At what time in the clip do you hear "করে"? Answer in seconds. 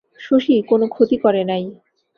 1.17-1.41